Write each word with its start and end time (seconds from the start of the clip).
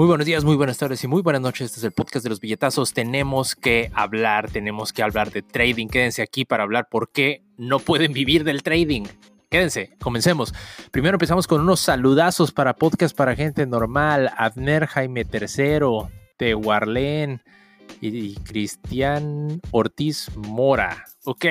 Muy 0.00 0.06
buenos 0.06 0.26
días, 0.26 0.44
muy 0.44 0.56
buenas 0.56 0.78
tardes 0.78 1.04
y 1.04 1.08
muy 1.08 1.20
buenas 1.20 1.42
noches. 1.42 1.66
Este 1.66 1.80
es 1.80 1.84
el 1.84 1.92
podcast 1.92 2.22
de 2.22 2.30
los 2.30 2.40
billetazos. 2.40 2.94
Tenemos 2.94 3.54
que 3.54 3.90
hablar, 3.92 4.50
tenemos 4.50 4.94
que 4.94 5.02
hablar 5.02 5.30
de 5.30 5.42
trading. 5.42 5.88
Quédense 5.88 6.22
aquí 6.22 6.46
para 6.46 6.62
hablar 6.62 6.88
por 6.90 7.12
qué 7.12 7.44
no 7.58 7.80
pueden 7.80 8.14
vivir 8.14 8.42
del 8.44 8.62
trading. 8.62 9.04
Quédense, 9.50 9.98
comencemos. 10.00 10.54
Primero 10.90 11.16
empezamos 11.16 11.46
con 11.46 11.60
unos 11.60 11.80
saludazos 11.80 12.50
para 12.50 12.76
podcast 12.76 13.14
para 13.14 13.36
gente 13.36 13.66
normal. 13.66 14.32
Abner 14.38 14.86
Jaime 14.86 15.26
III, 15.30 16.08
Tehuarlén 16.38 17.42
y 18.00 18.36
Cristian 18.36 19.60
Ortiz 19.70 20.34
Mora. 20.34 21.04
Ok. 21.24 21.44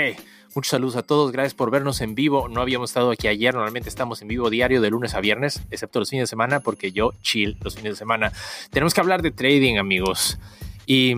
Muchos 0.56 0.72
saludos 0.72 0.96
a 0.96 1.04
todos, 1.04 1.32
gracias 1.32 1.54
por 1.54 1.70
vernos 1.70 2.02
en 2.02 2.16
vivo. 2.16 2.50
No 2.50 2.62
habíamos 2.62 2.90
estado 2.90 3.12
aquí 3.12 3.28
ayer, 3.28 3.54
normalmente 3.54 3.88
estamos 3.88 4.24
en 4.24 4.28
vivo 4.30 4.50
diario 4.50 4.82
de 4.82 4.90
lunes 4.90 5.14
a 5.14 5.22
viernes, 5.22 5.62
excepto 5.70 6.00
los 6.00 6.10
fines 6.10 6.24
de 6.24 6.28
semana, 6.28 6.60
porque 6.60 6.92
yo 6.92 7.12
chill 7.22 7.56
los 7.62 7.76
fines 7.76 7.94
de 7.94 7.98
semana. 7.98 8.32
Tenemos 8.72 8.96
que 8.96 9.00
hablar 9.00 9.22
de 9.22 9.30
trading, 9.30 9.78
amigos. 9.78 10.40
¿Y 10.88 11.18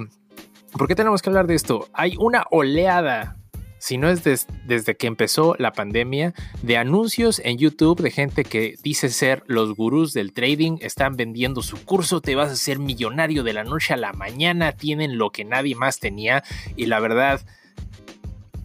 por 0.73 0.90
qué 0.90 0.95
tenemos 0.95 1.21
que 1.21 1.30
hablar 1.30 1.48
de 1.48 1.55
esto? 1.55 1.88
Hay 1.94 2.17
una 2.20 2.44
oleada, 2.52 3.38
si 3.80 3.98
no 3.98 4.09
es 4.09 4.21
desde 4.66 4.98
que 4.98 5.07
empezó 5.07 5.55
la 5.57 5.71
pandemia, 5.71 6.34
de 6.62 6.76
anuncios 6.76 7.40
en 7.45 7.57
YouTube 7.57 8.02
de 8.02 8.12
gente 8.12 8.43
que 8.43 8.76
dice 8.84 9.07
ser 9.07 9.43
los 9.48 9.73
gurús 9.77 10.12
del 10.12 10.34
trading, 10.34 10.77
están 10.82 11.16
vendiendo 11.16 11.62
su 11.62 11.84
curso, 11.85 12.20
te 12.20 12.35
vas 12.35 12.52
a 12.52 12.57
ser 12.57 12.79
millonario 12.79 13.43
de 13.43 13.54
la 13.54 13.63
noche 13.63 13.93
a 13.93 13.98
la 13.98 14.12
mañana, 14.12 14.73
tienen 14.73 15.18
lo 15.18 15.29
que 15.29 15.45
nadie 15.45 15.73
más 15.73 15.99
tenía 15.99 16.43
y 16.76 16.88
la 16.88 16.99
verdad 16.99 17.40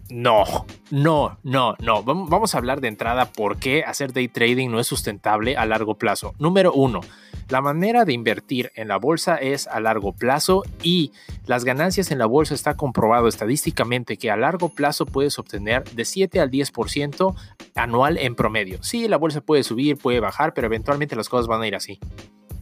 no, 0.09 0.65
no, 0.89 1.37
no, 1.43 1.75
no. 1.79 2.03
Vamos 2.03 2.55
a 2.55 2.57
hablar 2.57 2.79
de 2.81 2.87
entrada 2.87 3.31
por 3.31 3.57
qué 3.57 3.83
hacer 3.83 4.13
day 4.13 4.27
trading 4.27 4.69
no 4.69 4.79
es 4.79 4.87
sustentable 4.87 5.57
a 5.57 5.65
largo 5.65 5.95
plazo. 5.95 6.33
Número 6.39 6.71
uno, 6.73 7.01
la 7.49 7.61
manera 7.61 8.05
de 8.05 8.13
invertir 8.13 8.71
en 8.75 8.87
la 8.87 8.97
bolsa 8.97 9.35
es 9.35 9.67
a 9.67 9.79
largo 9.79 10.13
plazo 10.13 10.63
y 10.81 11.11
las 11.45 11.65
ganancias 11.65 12.11
en 12.11 12.19
la 12.19 12.25
bolsa 12.25 12.53
está 12.53 12.75
comprobado 12.75 13.27
estadísticamente 13.27 14.17
que 14.17 14.31
a 14.31 14.37
largo 14.37 14.69
plazo 14.69 15.05
puedes 15.05 15.39
obtener 15.39 15.83
de 15.91 16.05
7 16.05 16.39
al 16.39 16.51
10% 16.51 17.35
anual 17.75 18.17
en 18.17 18.35
promedio. 18.35 18.81
Sí, 18.83 19.07
la 19.07 19.17
bolsa 19.17 19.41
puede 19.41 19.63
subir, 19.63 19.97
puede 19.97 20.19
bajar, 20.19 20.53
pero 20.53 20.67
eventualmente 20.67 21.15
las 21.15 21.29
cosas 21.29 21.47
van 21.47 21.61
a 21.61 21.67
ir 21.67 21.75
así, 21.75 21.99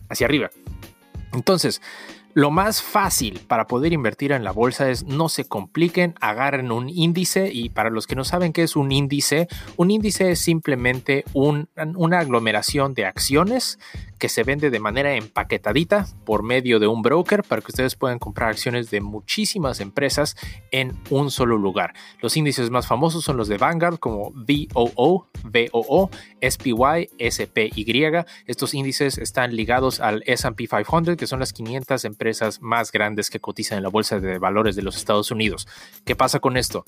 hacia 0.10 0.26
arriba. 0.26 0.50
Entonces, 1.34 1.82
lo 2.36 2.52
más 2.52 2.82
fácil 2.82 3.40
para 3.48 3.66
poder 3.66 3.94
invertir 3.94 4.34
en 4.34 4.44
la 4.44 4.52
bolsa 4.52 4.90
es 4.90 5.06
no 5.06 5.30
se 5.30 5.46
compliquen, 5.46 6.16
agarren 6.20 6.70
un 6.70 6.90
índice 6.90 7.50
y 7.52 7.70
para 7.70 7.90
los 7.90 8.08
que 8.08 8.16
no 8.16 8.26
saben 8.26 8.52
qué 8.52 8.64
es 8.64 8.76
un 8.76 8.92
índice, 8.92 9.48
un 9.78 9.90
índice 9.90 10.32
es 10.32 10.40
simplemente 10.40 11.24
una 11.34 12.20
aglomeración 12.20 12.94
de 12.94 13.06
acciones 13.06 13.80
que 14.20 14.28
se 14.28 14.44
vende 14.44 14.70
de 14.70 14.80
manera 14.80 15.16
empaquetadita 15.16 16.08
por 16.26 16.44
medio 16.44 16.80
de 16.80 16.88
un 16.88 17.02
broker 17.02 17.44
para 17.44 17.62
que 17.62 17.72
ustedes 17.72 17.96
puedan 17.96 18.20
comprar 18.20 18.50
acciones 18.50 18.92
de 18.92 19.00
muchísimas 19.00 19.80
empresas 19.80 20.36
en 20.72 20.92
un 21.10 21.32
solo 21.32 21.58
lugar. 21.58 21.94
Los 22.22 22.36
índices 22.36 22.70
más 22.70 22.86
famosos 22.86 23.24
son 23.24 23.38
los 23.38 23.48
de 23.48 23.58
Vanguard 23.58 23.98
como 23.98 24.32
VOO, 24.32 25.28
VOO, 25.44 26.10
SPY, 26.42 27.10
SPY. 27.30 28.26
Estos 28.46 28.74
índices 28.74 29.18
están 29.20 29.56
ligados 29.56 30.02
al 30.02 30.22
S&P 30.26 30.68
500, 30.68 31.16
que 31.16 31.28
son 31.28 31.40
las 31.40 31.54
500 31.54 32.04
empresas 32.04 32.25
más 32.62 32.92
grandes 32.92 33.30
que 33.30 33.40
cotizan 33.40 33.78
en 33.78 33.84
la 33.84 33.90
bolsa 33.90 34.20
de 34.20 34.38
valores 34.40 34.76
de 34.76 34.82
los 34.82 34.96
Estados 34.96 35.32
Unidos. 35.32 35.68
¿Qué 36.06 36.16
pasa 36.16 36.40
con 36.40 36.58
esto? 36.58 36.84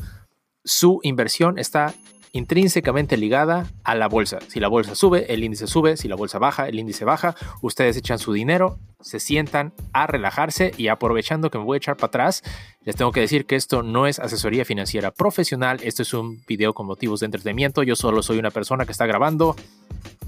Su 0.63 0.99
inversión 1.03 1.59
está 1.59 1.93
intrínsecamente 2.31 3.17
ligada 3.17 3.67
a 3.83 3.95
la 3.95 4.07
bolsa. 4.07 4.39
Si 4.47 4.59
la 4.59 4.67
bolsa 4.67 4.95
sube, 4.95 5.33
el 5.33 5.43
índice 5.43 5.67
sube, 5.67 5.97
si 5.97 6.07
la 6.07 6.15
bolsa 6.15 6.39
baja, 6.39 6.67
el 6.67 6.79
índice 6.79 7.05
baja, 7.05 7.35
ustedes 7.61 7.97
echan 7.97 8.19
su 8.19 8.33
dinero, 8.33 8.77
se 8.99 9.19
sientan 9.19 9.73
a 9.93 10.07
relajarse 10.07 10.71
y 10.77 10.87
aprovechando 10.89 11.49
que 11.49 11.57
me 11.57 11.63
voy 11.63 11.75
a 11.75 11.77
echar 11.77 11.97
para 11.97 12.07
atrás, 12.07 12.43
les 12.81 12.95
tengo 12.95 13.11
que 13.11 13.21
decir 13.21 13.45
que 13.45 13.55
esto 13.55 13.83
no 13.83 14.07
es 14.07 14.19
asesoría 14.19 14.65
financiera 14.65 15.11
profesional, 15.11 15.79
esto 15.83 16.03
es 16.03 16.13
un 16.13 16.43
video 16.47 16.73
con 16.73 16.85
motivos 16.85 17.21
de 17.21 17.25
entretenimiento, 17.25 17.83
yo 17.83 17.95
solo 17.95 18.21
soy 18.21 18.39
una 18.39 18.51
persona 18.51 18.85
que 18.85 18.91
está 18.91 19.05
grabando 19.05 19.55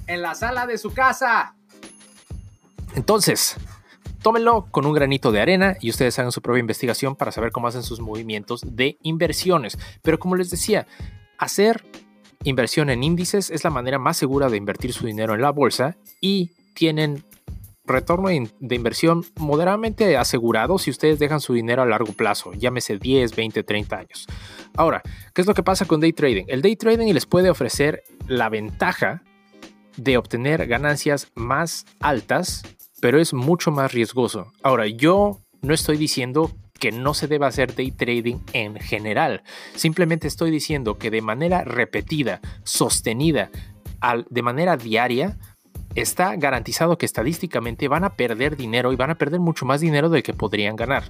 en 0.08 0.22
la 0.22 0.36
sala 0.36 0.66
de 0.66 0.78
su 0.78 0.92
casa. 0.92 1.56
Entonces, 2.96 3.56
tómenlo 4.22 4.68
con 4.72 4.86
un 4.86 4.94
granito 4.94 5.32
de 5.32 5.42
arena 5.42 5.78
y 5.82 5.90
ustedes 5.90 6.18
hagan 6.20 6.32
su 6.32 6.42
propia 6.42 6.60
investigación 6.60 7.16
para 7.16 7.32
saber 7.32 7.52
cómo 7.52 7.68
hacen 7.68 7.84
sus 7.84 8.00
movimientos 8.00 8.62
de 8.66 8.98
inversiones. 9.04 9.78
Pero 10.02 10.20
como 10.20 10.36
les 10.36 10.50
decía, 10.50 10.88
Hacer 11.40 11.86
inversión 12.44 12.90
en 12.90 13.02
índices 13.02 13.50
es 13.50 13.64
la 13.64 13.70
manera 13.70 13.98
más 13.98 14.18
segura 14.18 14.50
de 14.50 14.58
invertir 14.58 14.92
su 14.92 15.08
dinero 15.08 15.34
en 15.34 15.42
la 15.42 15.52
bolsa 15.52 15.96
y 16.20 16.52
tienen 16.74 17.24
retorno 17.86 18.28
de 18.28 18.76
inversión 18.76 19.24
moderadamente 19.38 20.18
asegurado 20.18 20.78
si 20.78 20.92
ustedes 20.92 21.18
dejan 21.18 21.40
su 21.40 21.54
dinero 21.54 21.82
a 21.82 21.86
largo 21.86 22.12
plazo, 22.12 22.52
llámese 22.54 22.98
10, 22.98 23.36
20, 23.36 23.64
30 23.64 23.98
años. 23.98 24.28
Ahora, 24.76 25.02
¿qué 25.34 25.42
es 25.42 25.48
lo 25.48 25.54
que 25.54 25.64
pasa 25.64 25.86
con 25.86 26.02
day 26.02 26.12
trading? 26.12 26.44
El 26.50 26.62
day 26.62 26.76
trading 26.76 27.14
les 27.14 27.26
puede 27.26 27.50
ofrecer 27.50 28.04
la 28.28 28.50
ventaja 28.50 29.24
de 29.96 30.18
obtener 30.18 30.68
ganancias 30.68 31.32
más 31.36 31.86
altas, 32.02 32.64
pero 33.02 33.20
es 33.20 33.34
mucho 33.34 33.72
más 33.72 33.92
riesgoso. 33.92 34.52
Ahora, 34.64 34.88
yo 34.88 35.40
no 35.62 35.74
estoy 35.74 35.98
diciendo 35.98 36.52
que 36.80 36.92
no 36.92 37.14
se 37.14 37.28
deba 37.28 37.48
hacer 37.48 37.76
day 37.76 37.92
trading 37.92 38.38
en 38.54 38.76
general. 38.80 39.44
Simplemente 39.76 40.28
estoy 40.28 40.50
diciendo 40.50 40.98
que 40.98 41.12
de 41.12 41.22
manera 41.22 41.64
repetida, 41.64 42.40
sostenida, 42.64 43.50
de 44.30 44.42
manera 44.42 44.78
diaria, 44.78 45.38
está 45.96 46.36
garantizado 46.38 46.98
que 46.98 47.06
estadísticamente 47.06 47.88
van 47.88 48.06
a 48.06 48.16
perder 48.16 48.56
dinero 48.56 48.94
y 48.94 48.96
van 48.96 49.10
a 49.10 49.16
perder 49.16 49.40
mucho 49.40 49.66
más 49.66 49.82
dinero 49.82 50.10
del 50.10 50.24
que 50.24 50.34
podrían 50.34 50.76
ganar. 50.76 51.04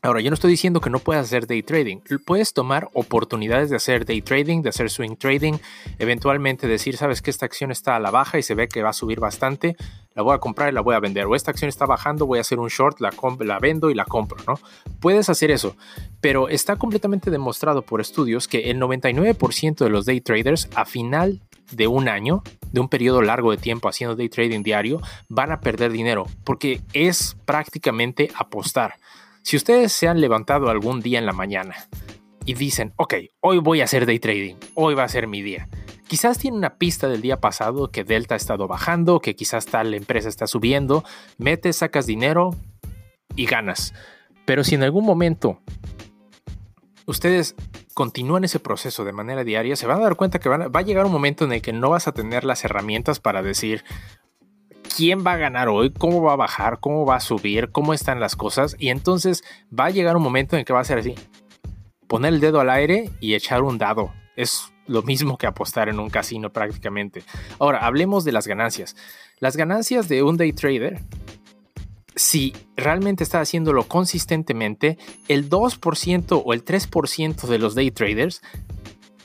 Ahora, 0.00 0.20
yo 0.20 0.30
no 0.30 0.34
estoy 0.34 0.52
diciendo 0.52 0.80
que 0.80 0.90
no 0.90 1.00
puedas 1.00 1.26
hacer 1.26 1.48
day 1.48 1.60
trading. 1.60 1.98
Puedes 2.24 2.52
tomar 2.52 2.88
oportunidades 2.92 3.68
de 3.68 3.76
hacer 3.76 4.04
day 4.04 4.22
trading, 4.22 4.62
de 4.62 4.68
hacer 4.68 4.90
swing 4.90 5.16
trading, 5.16 5.54
eventualmente 5.98 6.68
decir, 6.68 6.96
sabes 6.96 7.20
que 7.20 7.30
esta 7.30 7.46
acción 7.46 7.72
está 7.72 7.96
a 7.96 8.00
la 8.00 8.12
baja 8.12 8.38
y 8.38 8.44
se 8.44 8.54
ve 8.54 8.68
que 8.68 8.84
va 8.84 8.90
a 8.90 8.92
subir 8.92 9.18
bastante, 9.18 9.76
la 10.18 10.24
voy 10.24 10.34
a 10.34 10.38
comprar 10.38 10.68
y 10.68 10.72
la 10.72 10.80
voy 10.80 10.96
a 10.96 10.98
vender. 10.98 11.26
O 11.26 11.36
esta 11.36 11.52
acción 11.52 11.68
está 11.68 11.86
bajando, 11.86 12.26
voy 12.26 12.38
a 12.38 12.40
hacer 12.40 12.58
un 12.58 12.66
short, 12.66 12.98
la, 13.00 13.12
la 13.38 13.58
vendo 13.60 13.88
y 13.88 13.94
la 13.94 14.04
compro, 14.04 14.36
¿no? 14.48 14.58
Puedes 14.98 15.28
hacer 15.28 15.52
eso, 15.52 15.76
pero 16.20 16.48
está 16.48 16.74
completamente 16.74 17.30
demostrado 17.30 17.82
por 17.82 18.00
estudios 18.00 18.48
que 18.48 18.72
el 18.72 18.80
99% 18.80 19.76
de 19.76 19.90
los 19.90 20.06
day 20.06 20.20
traders 20.20 20.68
a 20.74 20.86
final 20.86 21.40
de 21.70 21.86
un 21.86 22.08
año, 22.08 22.42
de 22.72 22.80
un 22.80 22.88
periodo 22.88 23.22
largo 23.22 23.52
de 23.52 23.58
tiempo 23.58 23.88
haciendo 23.88 24.16
day 24.16 24.28
trading 24.28 24.64
diario, 24.64 25.00
van 25.28 25.52
a 25.52 25.60
perder 25.60 25.92
dinero 25.92 26.26
porque 26.42 26.80
es 26.94 27.36
prácticamente 27.44 28.28
apostar. 28.34 28.96
Si 29.42 29.56
ustedes 29.56 29.92
se 29.92 30.08
han 30.08 30.20
levantado 30.20 30.68
algún 30.68 31.00
día 31.00 31.20
en 31.20 31.26
la 31.26 31.32
mañana 31.32 31.76
y 32.44 32.54
dicen, 32.54 32.92
ok, 32.96 33.14
hoy 33.38 33.58
voy 33.58 33.82
a 33.82 33.84
hacer 33.84 34.04
day 34.04 34.18
trading, 34.18 34.56
hoy 34.74 34.96
va 34.96 35.04
a 35.04 35.08
ser 35.08 35.28
mi 35.28 35.42
día. 35.42 35.68
Quizás 36.08 36.38
tiene 36.38 36.56
una 36.56 36.76
pista 36.76 37.06
del 37.06 37.20
día 37.20 37.38
pasado 37.38 37.90
que 37.90 38.02
Delta 38.02 38.34
ha 38.34 38.36
estado 38.36 38.66
bajando, 38.66 39.20
que 39.20 39.36
quizás 39.36 39.66
tal 39.66 39.92
empresa 39.92 40.28
está 40.28 40.46
subiendo, 40.46 41.04
metes, 41.36 41.76
sacas 41.76 42.06
dinero 42.06 42.56
y 43.36 43.44
ganas. 43.44 43.92
Pero 44.46 44.64
si 44.64 44.74
en 44.74 44.82
algún 44.82 45.04
momento 45.04 45.60
ustedes 47.06 47.54
continúan 47.92 48.44
ese 48.44 48.58
proceso 48.58 49.04
de 49.04 49.12
manera 49.12 49.44
diaria, 49.44 49.76
se 49.76 49.86
van 49.86 49.98
a 49.98 50.04
dar 50.04 50.16
cuenta 50.16 50.38
que 50.38 50.48
va 50.48 50.70
a 50.72 50.82
llegar 50.82 51.04
un 51.04 51.12
momento 51.12 51.44
en 51.44 51.52
el 51.52 51.60
que 51.60 51.74
no 51.74 51.90
vas 51.90 52.08
a 52.08 52.12
tener 52.12 52.44
las 52.44 52.64
herramientas 52.64 53.20
para 53.20 53.42
decir, 53.42 53.84
quién 54.96 55.24
va 55.26 55.34
a 55.34 55.36
ganar 55.36 55.68
hoy, 55.68 55.90
cómo 55.92 56.22
va 56.22 56.32
a 56.32 56.36
bajar, 56.36 56.80
cómo 56.80 57.04
va 57.04 57.16
a 57.16 57.20
subir, 57.20 57.70
cómo 57.70 57.92
están 57.94 58.18
las 58.18 58.34
cosas. 58.34 58.76
Y 58.78 58.88
entonces 58.88 59.44
va 59.76 59.86
a 59.86 59.90
llegar 59.90 60.16
un 60.16 60.22
momento 60.22 60.56
en 60.56 60.64
que 60.64 60.72
va 60.72 60.80
a 60.80 60.84
ser 60.84 60.98
así. 60.98 61.14
Poner 62.06 62.32
el 62.32 62.40
dedo 62.40 62.60
al 62.60 62.70
aire 62.70 63.10
y 63.20 63.34
echar 63.34 63.62
un 63.62 63.78
dado. 63.78 64.12
Es 64.34 64.72
lo 64.88 65.02
mismo 65.02 65.38
que 65.38 65.46
apostar 65.46 65.88
en 65.88 66.00
un 66.00 66.10
casino 66.10 66.50
prácticamente. 66.50 67.22
Ahora, 67.58 67.86
hablemos 67.86 68.24
de 68.24 68.32
las 68.32 68.46
ganancias. 68.46 68.96
Las 69.38 69.56
ganancias 69.56 70.08
de 70.08 70.22
un 70.22 70.36
day 70.36 70.52
trader, 70.52 71.00
si 72.16 72.52
realmente 72.76 73.22
está 73.22 73.40
haciéndolo 73.40 73.84
consistentemente, 73.86 74.98
el 75.28 75.48
2% 75.48 76.42
o 76.44 76.52
el 76.52 76.64
3% 76.64 77.46
de 77.46 77.58
los 77.58 77.74
day 77.74 77.90
traders 77.90 78.42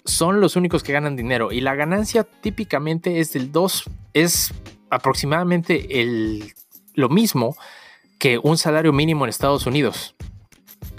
son 0.06 0.42
los 0.42 0.56
únicos 0.56 0.84
que 0.84 0.94
ganan 0.94 1.16
dinero 1.16 1.52
y 1.52 1.62
la 1.62 1.76
ganancia 1.76 2.24
típicamente 2.24 3.20
es 3.20 3.34
del 3.34 3.52
2, 3.52 3.86
es 4.14 4.54
aproximadamente 4.90 6.02
el, 6.02 6.54
lo 6.94 7.10
mismo 7.10 7.56
que 8.20 8.38
un 8.38 8.58
salario 8.58 8.94
mínimo 8.94 9.26
en 9.26 9.30
Estados 9.30 9.66
Unidos. 9.66 10.16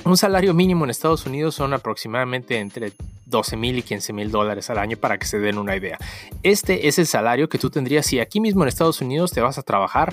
Un 0.05 0.19
salario 0.19 0.53
mínimo 0.53 0.85
en 0.85 0.91
Estados 0.91 1.25
Unidos 1.25 1.55
son 1.55 1.73
aproximadamente 1.73 2.59
entre 2.59 2.93
12 3.25 3.57
mil 3.57 3.79
y 3.79 3.83
15 3.83 4.13
mil 4.13 4.31
dólares 4.31 4.69
al 4.69 4.79
año 4.79 4.99
para 4.99 5.17
que 5.17 5.25
se 5.25 5.39
den 5.39 5.57
una 5.57 5.77
idea. 5.77 5.99
Este 6.43 6.89
es 6.89 6.99
el 6.99 7.07
salario 7.07 7.49
que 7.49 7.59
tú 7.59 7.71
tendrías 7.71 8.05
si 8.05 8.21
aquí 8.21 8.39
mismo 8.39 8.63
en 8.63 8.69
Estados 8.69 9.01
Unidos 9.01 9.33
te 9.33 9.41
vas 9.41 9.57
a 9.57 9.63
trabajar 9.63 10.13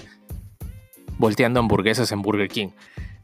volteando 1.18 1.60
hamburguesas 1.60 2.12
en 2.14 2.22
Burger 2.22 2.48
King. 2.48 2.70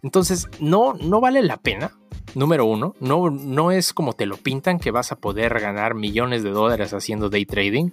Entonces, 0.03 0.47
no, 0.59 0.93
no 0.93 1.21
vale 1.21 1.41
la 1.41 1.57
pena. 1.57 1.91
Número 2.35 2.65
uno, 2.65 2.95
no, 2.99 3.29
no 3.29 3.71
es 3.71 3.93
como 3.93 4.13
te 4.13 4.25
lo 4.25 4.35
pintan 4.35 4.79
que 4.79 4.91
vas 4.91 5.13
a 5.13 5.15
poder 5.15 5.59
ganar 5.59 5.95
millones 5.95 6.43
de 6.43 6.51
dólares 6.51 6.93
haciendo 6.93 7.29
day 7.29 7.45
trading 7.45 7.91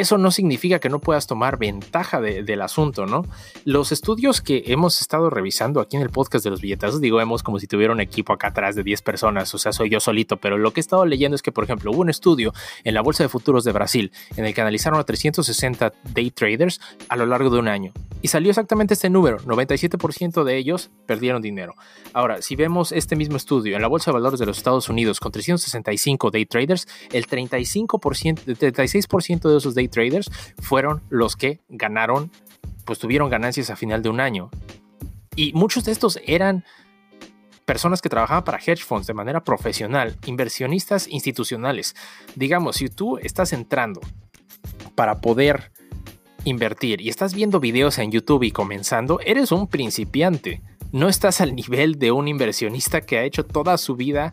eso 0.00 0.18
no 0.18 0.30
significa 0.30 0.78
que 0.78 0.88
no 0.88 0.98
puedas 0.98 1.26
tomar 1.26 1.58
ventaja 1.58 2.20
del 2.20 2.62
asunto, 2.62 3.06
¿no? 3.06 3.24
Los 3.64 3.92
estudios 3.92 4.40
que 4.40 4.64
hemos 4.66 5.00
estado 5.00 5.30
revisando 5.30 5.80
aquí 5.80 5.96
en 5.96 6.02
el 6.02 6.10
podcast 6.10 6.44
de 6.44 6.50
los 6.50 6.60
billetazos, 6.60 7.00
digo, 7.00 7.20
hemos 7.20 7.42
como 7.42 7.58
si 7.58 7.66
tuviera 7.66 7.92
un 7.92 8.00
equipo 8.00 8.32
acá 8.32 8.48
atrás 8.48 8.74
de 8.74 8.82
10 8.82 9.02
personas, 9.02 9.54
o 9.54 9.58
sea, 9.58 9.72
soy 9.72 9.90
yo 9.90 10.00
solito, 10.00 10.38
pero 10.38 10.58
lo 10.58 10.72
que 10.72 10.80
he 10.80 10.82
estado 10.82 11.04
leyendo 11.06 11.34
es 11.34 11.42
que, 11.42 11.52
por 11.52 11.64
ejemplo, 11.64 11.90
hubo 11.90 12.00
un 12.00 12.10
estudio 12.10 12.52
en 12.84 12.94
la 12.94 13.02
Bolsa 13.02 13.22
de 13.22 13.28
Futuros 13.28 13.64
de 13.64 13.72
Brasil 13.72 14.12
en 14.36 14.44
el 14.44 14.54
que 14.54 14.60
analizaron 14.60 14.98
a 14.98 15.04
360 15.04 15.92
day 16.12 16.30
traders 16.30 16.80
a 17.08 17.16
lo 17.16 17.26
largo 17.26 17.50
de 17.50 17.58
un 17.58 17.68
año 17.68 17.92
y 18.24 18.28
salió 18.28 18.50
exactamente 18.50 18.94
este 18.94 19.10
número, 19.10 19.38
97% 19.40 20.44
de 20.44 20.56
ellos 20.56 20.90
perdieron 21.06 21.42
dinero. 21.42 21.74
Ahora, 22.14 22.40
si 22.40 22.56
vemos 22.56 22.90
este 22.90 23.16
mismo 23.16 23.36
estudio 23.36 23.76
en 23.76 23.82
la 23.82 23.88
Bolsa 23.88 24.10
de 24.10 24.14
Valores 24.14 24.40
de 24.40 24.46
los 24.46 24.56
Estados 24.56 24.88
Unidos 24.88 25.20
con 25.20 25.30
365 25.30 26.30
day 26.30 26.46
traders, 26.46 26.88
el 27.12 27.26
35%, 27.26 28.44
36% 28.56 29.50
de 29.50 29.58
esos 29.58 29.74
day 29.74 29.83
traders 29.88 30.30
fueron 30.60 31.02
los 31.08 31.36
que 31.36 31.60
ganaron, 31.68 32.30
pues 32.84 32.98
tuvieron 32.98 33.30
ganancias 33.30 33.70
a 33.70 33.76
final 33.76 34.02
de 34.02 34.08
un 34.08 34.20
año. 34.20 34.50
Y 35.36 35.52
muchos 35.52 35.84
de 35.84 35.92
estos 35.92 36.20
eran 36.26 36.64
personas 37.64 38.00
que 38.00 38.08
trabajaban 38.08 38.44
para 38.44 38.58
hedge 38.58 38.84
funds 38.84 39.06
de 39.06 39.14
manera 39.14 39.42
profesional, 39.42 40.16
inversionistas 40.26 41.08
institucionales. 41.08 41.94
Digamos, 42.34 42.76
si 42.76 42.88
tú 42.88 43.18
estás 43.18 43.52
entrando 43.52 44.00
para 44.94 45.20
poder 45.20 45.72
invertir 46.44 47.00
y 47.00 47.08
estás 47.08 47.34
viendo 47.34 47.60
videos 47.60 47.98
en 47.98 48.10
YouTube 48.10 48.44
y 48.44 48.50
comenzando, 48.50 49.18
eres 49.20 49.50
un 49.50 49.66
principiante. 49.66 50.62
No 50.92 51.08
estás 51.08 51.40
al 51.40 51.56
nivel 51.56 51.98
de 51.98 52.12
un 52.12 52.28
inversionista 52.28 53.00
que 53.00 53.18
ha 53.18 53.24
hecho 53.24 53.44
toda 53.44 53.76
su 53.78 53.96
vida 53.96 54.32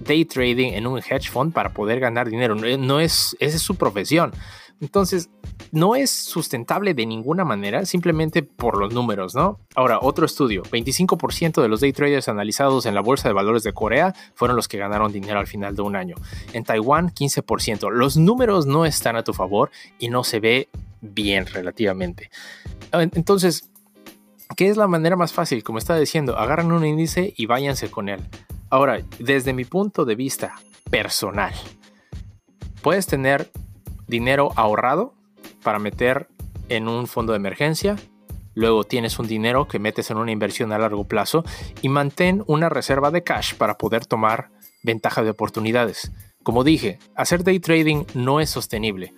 day 0.00 0.24
trading 0.24 0.72
en 0.72 0.86
un 0.86 0.98
hedge 0.98 1.30
fund 1.30 1.52
para 1.52 1.72
poder 1.72 2.00
ganar 2.00 2.28
dinero. 2.28 2.54
No 2.54 3.00
es, 3.00 3.36
esa 3.40 3.56
es 3.56 3.62
su 3.62 3.76
profesión. 3.76 4.32
Entonces, 4.80 5.28
no 5.72 5.96
es 5.96 6.10
sustentable 6.10 6.94
de 6.94 7.04
ninguna 7.04 7.44
manera, 7.44 7.84
simplemente 7.84 8.42
por 8.44 8.78
los 8.78 8.94
números, 8.94 9.34
¿no? 9.34 9.58
Ahora, 9.74 9.98
otro 10.00 10.24
estudio, 10.24 10.62
25% 10.62 11.60
de 11.60 11.68
los 11.68 11.80
day 11.80 11.92
traders 11.92 12.28
analizados 12.28 12.86
en 12.86 12.94
la 12.94 13.00
Bolsa 13.00 13.28
de 13.28 13.34
Valores 13.34 13.64
de 13.64 13.72
Corea 13.72 14.14
fueron 14.34 14.56
los 14.56 14.68
que 14.68 14.78
ganaron 14.78 15.12
dinero 15.12 15.40
al 15.40 15.48
final 15.48 15.74
de 15.74 15.82
un 15.82 15.96
año. 15.96 16.14
En 16.52 16.62
Taiwán, 16.62 17.10
15%. 17.10 17.90
Los 17.90 18.16
números 18.16 18.66
no 18.66 18.86
están 18.86 19.16
a 19.16 19.24
tu 19.24 19.34
favor 19.34 19.70
y 19.98 20.08
no 20.08 20.22
se 20.22 20.38
ve 20.38 20.68
bien 21.00 21.46
relativamente. 21.46 22.30
Entonces, 22.92 23.70
¿qué 24.56 24.68
es 24.68 24.76
la 24.76 24.86
manera 24.86 25.16
más 25.16 25.32
fácil? 25.32 25.64
Como 25.64 25.78
estaba 25.78 25.98
diciendo, 25.98 26.38
agarran 26.38 26.70
un 26.70 26.86
índice 26.86 27.34
y 27.36 27.46
váyanse 27.46 27.90
con 27.90 28.08
él. 28.08 28.20
Ahora, 28.70 29.00
desde 29.18 29.52
mi 29.52 29.64
punto 29.64 30.04
de 30.04 30.14
vista 30.14 30.54
personal, 30.90 31.54
puedes 32.82 33.06
tener 33.06 33.50
dinero 34.06 34.50
ahorrado 34.56 35.14
para 35.62 35.78
meter 35.78 36.28
en 36.68 36.88
un 36.88 37.06
fondo 37.06 37.32
de 37.32 37.38
emergencia. 37.38 37.96
Luego 38.54 38.84
tienes 38.84 39.18
un 39.18 39.26
dinero 39.26 39.68
que 39.68 39.78
metes 39.78 40.10
en 40.10 40.18
una 40.18 40.32
inversión 40.32 40.72
a 40.72 40.78
largo 40.78 41.04
plazo 41.04 41.44
y 41.80 41.88
mantén 41.88 42.42
una 42.46 42.68
reserva 42.68 43.10
de 43.10 43.22
cash 43.22 43.54
para 43.54 43.78
poder 43.78 44.04
tomar 44.04 44.50
ventaja 44.82 45.22
de 45.22 45.30
oportunidades. 45.30 46.12
Como 46.42 46.64
dije, 46.64 46.98
hacer 47.14 47.44
day 47.44 47.60
trading 47.60 48.04
no 48.14 48.40
es 48.40 48.50
sostenible, 48.50 49.14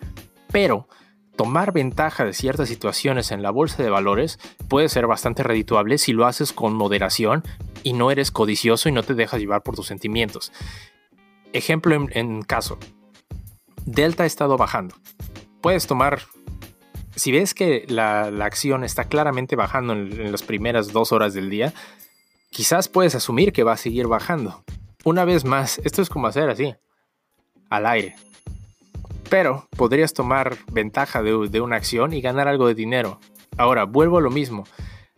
pero 0.52 0.88
tomar 1.37 1.73
ventaja 1.73 2.25
de 2.25 2.32
ciertas 2.32 2.69
situaciones 2.69 3.31
en 3.31 3.43
la 3.43 3.50
bolsa 3.50 3.82
de 3.82 3.91
valores 3.91 4.38
puede 4.69 4.88
ser 4.88 5.06
bastante 5.06 5.43
redituable 5.43 5.99
si 5.99 6.12
lo 6.12 6.27
haces 6.27 6.53
con 6.53 6.75
moderación 6.75 7.43
y 7.82 7.93
no 7.93 8.11
eres 8.11 8.31
codicioso 8.31 8.88
y 8.88 8.93
no 8.93 9.03
te 9.03 9.15
dejas 9.15 9.41
llevar 9.41 9.62
por 9.62 9.75
tus 9.75 9.87
sentimientos. 9.87 10.53
Ejemplo 11.53 11.94
en, 12.11 12.43
caso, 12.43 12.79
Delta 13.85 14.25
ha 14.25 14.27
estado 14.27 14.56
bajando. 14.56 14.94
Puedes 15.61 15.87
tomar, 15.87 16.21
si 17.17 17.33
ves 17.33 17.55
que 17.55 17.85
la, 17.88 18.25
acción 18.44 18.85
está 18.85 19.05
claramente 19.05 19.56
bajando 19.56 19.94
en, 19.94 20.21
en 20.21 20.33
las 20.33 20.43
primeras 20.43 20.93
dos 20.93 21.12
horas 21.12 21.35
del 21.35 21.50
día, 21.50 21.73
quizás 22.50 22.88
puedes 22.88 23.15
asumir 23.15 23.53
que 23.53 23.65
va 23.65 23.73
a 23.73 23.76
seguir 23.76 24.06
bajando. 24.06 24.62
Una 25.05 25.25
vez 25.25 25.44
más, 25.44 25.81
esto 25.85 26.03
es 26.03 26.11
como 26.11 26.26
hacer 26.26 26.50
así, 26.50 26.75
al 27.71 27.87
aire. 27.87 28.15
Pero 29.31 29.69
podrías 29.77 30.12
tomar 30.12 30.56
ventaja 30.73 31.23
de, 31.23 31.61
una 31.61 31.77
acción 31.77 32.12
y 32.12 32.21
ganar 32.21 32.49
algo 32.49 32.67
de 32.67 32.75
dinero. 32.75 33.21
Ahora, 33.56 33.85
vuelvo 33.85 34.19
a 34.19 34.21
lo 34.21 34.31
mismo. 34.31 34.65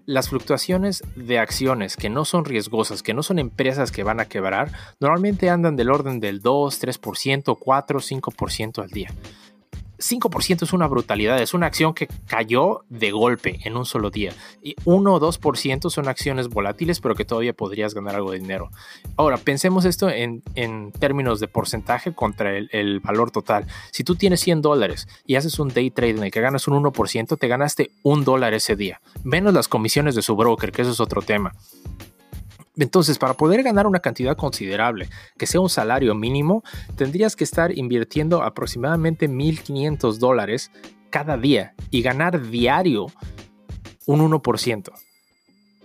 Las 0.05 0.29
fluctuaciones 0.29 1.03
de 1.17 1.39
acciones 1.39 1.97
que 1.97 2.11
no 2.11 2.27
son 2.27 2.45
riesgosas, 2.45 3.03
que 3.03 3.15
no 3.15 3.23
son 3.23 3.39
empresas 3.39 3.91
que 3.91 4.05
van 4.05 4.21
a 4.21 4.27
quebrar, 4.27 4.71
normalmente 5.01 5.49
andan 5.49 5.77
del 5.77 5.91
orden 5.91 6.21
del 6.21 6.41
2, 6.43 6.83
3%, 6.83 7.57
4, 7.59 8.01
5% 8.01 8.83
al 8.83 8.91
día. 8.91 9.11
5% 10.03 10.63
es 10.63 10.73
una 10.73 10.87
brutalidad, 10.87 11.41
es 11.41 11.55
una 11.55 11.67
acción 11.67 11.95
que 11.95 12.09
cayó 12.27 12.85
de 12.89 13.11
golpe 13.11 13.61
en 13.65 13.77
un 13.77 13.85
solo 13.85 14.11
día. 14.11 14.33
Y 14.63 14.75
1 14.85 15.15
o 15.15 15.21
2% 15.21 15.91
son 15.91 16.09
acciones 16.09 16.49
volátiles, 16.49 17.01
pero 17.01 17.15
que 17.15 17.25
todavía 17.25 17.53
podrías 17.53 17.95
ganar 17.95 18.17
algo 18.17 18.33
de 18.33 18.41
dinero. 18.41 18.71
Ahora, 19.17 19.37
pensemos 19.39 19.85
esto 19.85 20.09
en, 20.11 20.43
términos 20.99 21.41
de 21.41 21.49
porcentaje 21.49 22.13
contra 22.13 22.57
el, 22.57 22.69
el, 22.73 23.01
valor 23.01 23.31
total. 23.31 23.67
Si 23.91 24.05
tú 24.05 24.15
tienes 24.15 24.41
100 24.41 24.63
dólares 24.63 25.09
y 25.27 25.37
haces 25.37 25.59
un 25.59 25.69
day 25.69 25.91
trade 25.91 26.11
en 26.11 26.25
el 26.25 26.31
que 26.31 26.41
ganas 26.41 26.69
un 26.69 26.83
1%, 26.83 27.39
te 27.39 27.49
ganaste 27.49 27.91
un 28.03 28.25
dólar 28.25 28.55
ese 28.55 28.77
día, 28.77 29.01
menos 29.25 29.55
las 29.55 29.69
comisiones 29.69 30.15
de 30.15 30.23
su 30.23 30.37
broker, 30.37 30.73
que 30.73 30.83
eso 30.83 30.91
es 30.91 31.01
otro 31.01 31.23
tema. 31.23 31.53
Entonces, 32.77 33.19
para 33.19 33.35
poder 33.35 33.63
ganar 33.63 33.87
una 33.87 34.01
cantidad 34.01 34.37
considerable, 34.37 35.09
que 35.37 35.47
sea 35.47 35.61
un 35.61 35.69
salario 35.69 36.15
mínimo, 36.15 36.63
tendrías 36.97 37.37
que 37.37 37.45
estar 37.45 37.77
invirtiendo 37.77 38.43
aproximadamente 38.43 39.29
1.500 39.29 40.19
dólares 40.19 40.71
cada 41.11 41.37
día 41.37 41.75
y 41.91 42.03
ganar 42.03 42.49
diario 42.49 43.07
un 44.07 44.21
1%. 44.21 44.93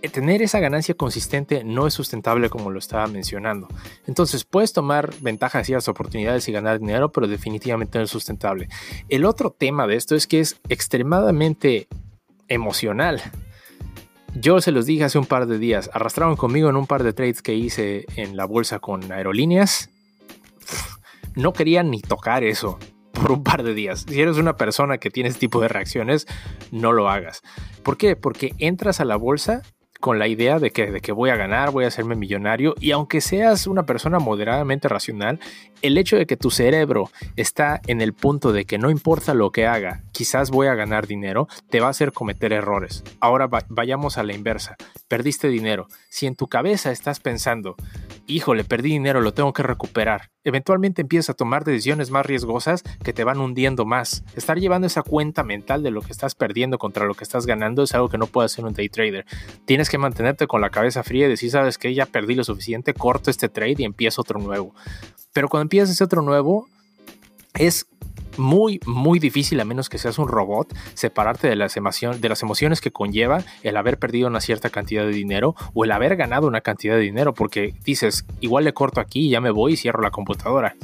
Eh, 0.00 0.08
tener 0.08 0.42
esa 0.42 0.60
ganancia 0.60 0.94
consistente 0.94 1.64
no 1.64 1.86
es 1.86 1.94
sustentable 1.94 2.48
como 2.50 2.70
lo 2.70 2.78
estaba 2.78 3.06
mencionando. 3.08 3.66
Entonces 4.06 4.44
puedes 4.44 4.72
tomar 4.72 5.12
ventaja 5.20 5.58
de 5.58 5.64
ciertas 5.64 5.88
oportunidades 5.88 6.48
y 6.48 6.52
ganar 6.52 6.78
dinero, 6.78 7.10
pero 7.10 7.26
definitivamente 7.26 7.98
no 7.98 8.04
es 8.04 8.10
sustentable. 8.10 8.68
El 9.08 9.24
otro 9.24 9.50
tema 9.50 9.86
de 9.86 9.96
esto 9.96 10.14
es 10.14 10.26
que 10.26 10.40
es 10.40 10.60
extremadamente 10.68 11.88
emocional. 12.46 13.20
Yo 14.40 14.60
se 14.60 14.70
los 14.70 14.86
dije 14.86 15.02
hace 15.02 15.18
un 15.18 15.26
par 15.26 15.46
de 15.46 15.58
días, 15.58 15.90
arrastraron 15.92 16.36
conmigo 16.36 16.70
en 16.70 16.76
un 16.76 16.86
par 16.86 17.02
de 17.02 17.12
trades 17.12 17.42
que 17.42 17.54
hice 17.54 18.06
en 18.14 18.36
la 18.36 18.44
bolsa 18.44 18.78
con 18.78 19.10
aerolíneas. 19.10 19.90
No 21.34 21.52
querían 21.52 21.90
ni 21.90 22.00
tocar 22.00 22.44
eso 22.44 22.78
por 23.12 23.32
un 23.32 23.42
par 23.42 23.64
de 23.64 23.74
días. 23.74 24.06
Si 24.08 24.20
eres 24.20 24.36
una 24.36 24.56
persona 24.56 24.98
que 24.98 25.10
tiene 25.10 25.30
ese 25.30 25.40
tipo 25.40 25.60
de 25.60 25.66
reacciones, 25.66 26.26
no 26.70 26.92
lo 26.92 27.08
hagas. 27.08 27.42
¿Por 27.82 27.96
qué? 27.96 28.14
Porque 28.14 28.54
entras 28.58 29.00
a 29.00 29.04
la 29.04 29.16
bolsa 29.16 29.62
con 30.00 30.18
la 30.18 30.28
idea 30.28 30.58
de 30.58 30.70
que, 30.70 30.90
de 30.90 31.00
que 31.00 31.12
voy 31.12 31.30
a 31.30 31.36
ganar, 31.36 31.70
voy 31.70 31.84
a 31.84 31.88
hacerme 31.88 32.14
millonario 32.14 32.74
y 32.80 32.92
aunque 32.92 33.20
seas 33.20 33.66
una 33.66 33.84
persona 33.84 34.18
moderadamente 34.18 34.88
racional, 34.88 35.40
el 35.82 35.98
hecho 35.98 36.16
de 36.16 36.26
que 36.26 36.36
tu 36.36 36.50
cerebro 36.50 37.10
está 37.36 37.80
en 37.86 38.00
el 38.00 38.12
punto 38.12 38.52
de 38.52 38.64
que 38.64 38.78
no 38.78 38.90
importa 38.90 39.34
lo 39.34 39.50
que 39.50 39.66
haga, 39.66 40.02
quizás 40.12 40.50
voy 40.50 40.66
a 40.66 40.74
ganar 40.74 41.06
dinero, 41.06 41.48
te 41.70 41.80
va 41.80 41.88
a 41.88 41.90
hacer 41.90 42.12
cometer 42.12 42.52
errores. 42.52 43.04
Ahora 43.20 43.48
vayamos 43.68 44.18
a 44.18 44.22
la 44.22 44.34
inversa. 44.34 44.76
Perdiste 45.08 45.48
dinero. 45.48 45.88
Si 46.10 46.26
en 46.26 46.36
tu 46.36 46.48
cabeza 46.48 46.90
estás 46.90 47.20
pensando, 47.20 47.76
híjole, 48.26 48.64
perdí 48.64 48.90
dinero, 48.90 49.20
lo 49.20 49.32
tengo 49.32 49.52
que 49.52 49.62
recuperar. 49.62 50.30
Eventualmente 50.44 51.02
empiezas 51.02 51.30
a 51.30 51.34
tomar 51.34 51.64
decisiones 51.64 52.10
más 52.10 52.24
riesgosas 52.24 52.82
que 53.04 53.12
te 53.12 53.24
van 53.24 53.40
hundiendo 53.40 53.84
más. 53.84 54.24
Estar 54.34 54.58
llevando 54.58 54.86
esa 54.86 55.02
cuenta 55.02 55.44
mental 55.44 55.82
de 55.82 55.90
lo 55.90 56.02
que 56.02 56.12
estás 56.12 56.34
perdiendo 56.34 56.78
contra 56.78 57.06
lo 57.06 57.14
que 57.14 57.24
estás 57.24 57.46
ganando 57.46 57.82
es 57.82 57.94
algo 57.94 58.08
que 58.08 58.18
no 58.18 58.26
puede 58.26 58.46
hacer 58.46 58.64
un 58.64 58.72
day 58.74 58.88
trader. 58.88 59.26
Tienes 59.64 59.87
que 59.88 59.98
mantenerte 59.98 60.46
con 60.46 60.60
la 60.60 60.70
cabeza 60.70 61.02
fría 61.02 61.26
y 61.26 61.30
decir, 61.30 61.50
sabes 61.50 61.78
que 61.78 61.94
ya 61.94 62.06
perdí 62.06 62.34
lo 62.34 62.44
suficiente, 62.44 62.94
corto 62.94 63.30
este 63.30 63.48
trade 63.48 63.76
y 63.78 63.84
empiezo 63.84 64.22
otro 64.22 64.38
nuevo. 64.40 64.74
Pero 65.32 65.48
cuando 65.48 65.62
empiezas 65.62 65.90
ese 65.90 66.04
otro 66.04 66.22
nuevo, 66.22 66.68
es 67.54 67.86
muy, 68.38 68.80
muy 68.86 69.18
difícil, 69.18 69.60
a 69.60 69.64
menos 69.64 69.88
que 69.88 69.98
seas 69.98 70.18
un 70.18 70.28
robot, 70.28 70.72
separarte 70.94 71.48
de 71.48 71.56
las, 71.56 71.76
emociones, 71.76 72.20
de 72.20 72.28
las 72.28 72.42
emociones 72.42 72.80
que 72.80 72.90
conlleva 72.90 73.42
el 73.62 73.76
haber 73.76 73.98
perdido 73.98 74.28
una 74.28 74.40
cierta 74.40 74.70
cantidad 74.70 75.04
de 75.04 75.12
dinero 75.12 75.54
o 75.74 75.84
el 75.84 75.92
haber 75.92 76.16
ganado 76.16 76.46
una 76.46 76.60
cantidad 76.60 76.94
de 76.94 77.00
dinero, 77.00 77.34
porque 77.34 77.74
dices, 77.84 78.24
igual 78.40 78.64
le 78.64 78.72
corto 78.72 79.00
aquí 79.00 79.26
y 79.26 79.30
ya 79.30 79.40
me 79.40 79.50
voy 79.50 79.72
y 79.72 79.76
cierro 79.76 80.02
la 80.02 80.10
computadora. 80.10 80.76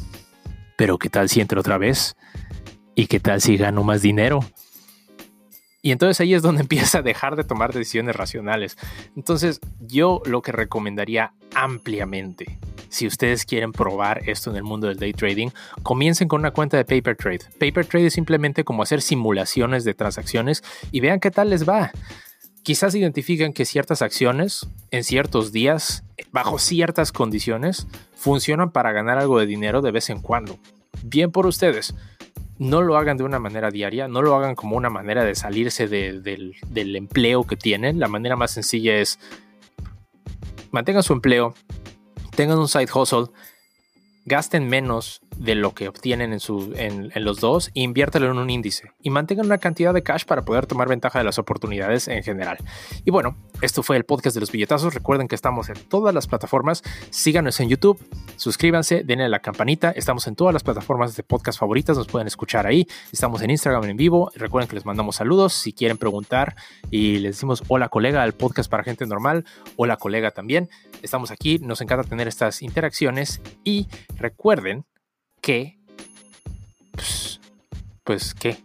Pero 0.77 0.99
¿qué 0.99 1.09
tal 1.09 1.29
si 1.29 1.41
entro 1.41 1.61
otra 1.61 1.79
vez? 1.79 2.17
¿Y 2.97 3.07
qué 3.07 3.21
tal 3.21 3.41
si 3.41 3.57
gano 3.57 3.85
más 3.85 4.03
dinero? 4.03 4.41
Y 5.85 5.93
entonces 5.93 6.19
ahí 6.19 6.33
es 6.33 6.41
donde 6.41 6.63
empieza 6.63 6.99
a 6.99 7.03
dejar 7.03 7.37
de 7.37 7.45
tomar 7.45 7.73
decisiones 7.75 8.17
racionales. 8.17 8.79
Entonces 9.17 9.61
yo 9.81 10.23
lo 10.25 10.41
que 10.41 10.51
recomendaría 10.51 11.35
ampliamente, 11.55 12.59
si 12.89 13.07
ustedes 13.07 13.45
quieren 13.45 13.71
probar 13.71 14.23
esto 14.29 14.51
en 14.51 14.57
el 14.57 14.63
mundo 14.63 14.89
del 14.89 14.99
day 14.99 15.13
trading, 15.13 15.51
comiencen 15.83 16.27
con 16.27 16.41
una 16.41 16.53
cuenta 16.53 16.79
de 16.79 16.87
Paper 16.87 17.17
Trade. 17.17 17.41
Paper 17.61 17.85
Trade 17.85 18.07
es 18.07 18.15
simplemente 18.15 18.65
como 18.65 18.83
hacer 18.83 19.03
simulaciones 19.03 19.85
de 19.85 19.93
transacciones 19.93 20.65
y 20.91 21.01
vean 21.01 21.21
qué 21.21 21.31
tal 21.31 21.51
les 21.51 21.69
va. 21.69 21.93
Quizás 22.63 22.95
identifican 22.95 23.53
que 23.53 23.67
ciertas 23.67 24.01
acciones 24.01 24.67
en 24.91 25.05
ciertos 25.05 25.53
días, 25.53 26.03
bajo 26.33 26.59
ciertas 26.59 27.13
condiciones, 27.13 27.87
funcionan 28.15 28.71
para 28.71 28.93
ganar 28.93 29.19
algo 29.19 29.39
de 29.39 29.45
dinero 29.45 29.83
de 29.83 29.91
vez 29.91 30.09
en 30.09 30.23
cuando. 30.23 30.59
Bien 31.03 31.31
por 31.31 31.47
ustedes 31.47 31.95
no 32.59 32.83
lo 32.83 32.97
hagan 32.97 33.17
de 33.17 33.25
una 33.25 33.39
manera 33.39 33.71
diaria, 33.71 34.09
no 34.09 34.23
lo 34.23 34.35
hagan 34.35 34.55
como 34.55 34.77
una 34.77 34.91
manera 34.91 35.25
de 35.25 35.35
salirse 35.35 35.89
del, 35.89 36.23
del 36.23 36.97
empleo 36.97 37.45
que 37.45 37.57
tienen. 37.57 37.99
La 37.99 38.09
manera 38.09 38.37
más 38.37 38.53
sencilla 38.53 38.97
es 38.97 39.19
mantengan 40.71 41.03
su 41.03 41.13
empleo, 41.13 41.55
tengan 42.35 42.59
un 42.59 42.69
side 42.69 42.89
hustle, 42.95 43.27
gasten 44.25 44.69
menos 44.69 45.21
de 45.37 45.55
lo 45.55 45.75
que 45.75 45.89
obtienen 45.89 46.33
en, 46.33 46.41
su, 46.41 46.73
en, 46.77 47.11
los 47.17 47.41
dos 47.41 47.69
e 47.75 47.81
inviértelo 47.81 48.31
en 48.31 48.39
un 48.39 48.51
índice 48.51 48.93
y 49.03 49.11
mantengan 49.11 49.47
una 49.47 49.59
cantidad 49.59 49.93
de 49.93 50.03
cash 50.03 50.25
para 50.25 50.43
poder 50.43 50.67
tomar 50.67 50.89
ventaja 50.89 51.19
de 51.19 51.25
las 51.25 51.39
oportunidades 51.39 52.09
en 52.09 52.23
general. 52.23 52.59
Y 53.05 53.11
bueno, 53.11 53.37
esto 53.61 53.83
fue 53.83 53.97
el 53.97 54.05
podcast 54.05 54.35
de 54.35 54.41
los 54.41 54.51
billetazos. 54.51 54.95
Recuerden 54.95 55.29
que 55.29 55.35
estamos 55.35 55.69
en 55.69 55.77
todas 55.89 56.15
las 56.15 56.27
plataformas. 56.27 56.83
Síganos 57.11 57.61
en 57.61 57.69
YouTube, 57.69 57.99
suscríbanse, 58.37 59.03
denle 59.05 59.25
a 59.25 59.29
la 59.29 59.41
campanita. 59.41 59.91
Estamos 59.91 60.27
en 60.27 60.37
todas 60.37 60.53
las 60.53 60.63
plataformas 60.63 61.17
de 61.17 61.23
podcast 61.23 61.59
favoritas, 61.59 61.97
nos 61.97 62.07
pueden 62.07 62.27
escuchar 62.27 62.67
ahí. 62.67 62.87
Estamos 63.13 63.43
en 63.43 63.51
Instagram 63.51 63.85
en 63.85 63.97
vivo. 63.97 64.31
Recuerden 64.35 64.69
que 64.69 64.77
les 64.77 64.87
mandamos 64.87 65.17
saludos 65.17 65.53
si 65.53 65.73
quieren 65.73 65.99
preguntar 65.99 66.57
y 66.91 67.19
les 67.19 67.37
decimos 67.37 67.63
hola 67.69 67.89
colega 67.89 68.23
al 68.23 68.33
podcast 68.33 68.71
para 68.71 68.85
gente 68.85 69.07
normal, 69.07 69.45
hola 69.77 69.97
colega 69.97 70.31
también. 70.31 70.71
Estamos 71.03 71.31
aquí, 71.31 71.59
nos 71.59 71.81
encanta 71.81 72.09
tener 72.09 72.29
estas 72.29 72.63
interacciones 72.63 73.41
y 73.65 73.89
recuerden 74.17 74.85
que, 75.41 75.79
pues, 76.93 77.41
pues, 78.03 78.35
¿qué? 78.35 78.57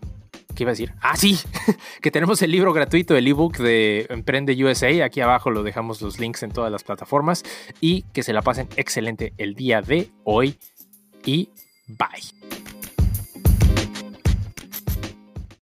¿Qué 0.56 0.64
iba 0.64 0.72
a 0.72 0.74
decir? 0.74 0.94
Ah, 1.02 1.16
sí, 1.16 1.40
que 2.02 2.12
tenemos 2.12 2.42
el 2.42 2.52
libro 2.52 2.74
gratuito, 2.74 3.16
el 3.16 3.28
ebook 3.28 3.58
de 3.58 4.08
Emprende 4.10 4.62
USA. 4.64 5.06
Aquí 5.06 5.22
abajo 5.22 5.52
lo 5.52 5.64
dejamos 5.64 6.02
los 6.02 6.20
links 6.20 6.44
en 6.44 6.52
todas 6.52 6.72
las 6.72 6.84
plataformas 6.84 7.44
y 7.80 8.04
que 8.14 8.24
se 8.24 8.34
la 8.34 8.42
pasen 8.42 8.68
excelente 8.76 9.34
el 9.38 9.56
día 9.56 9.82
de 9.82 10.10
hoy 10.26 10.58
y 11.26 11.50
bye. 11.88 12.39